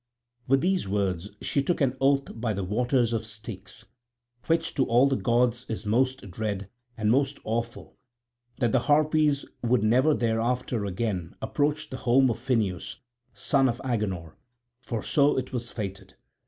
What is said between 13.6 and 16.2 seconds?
of Agenor, for so it was fated.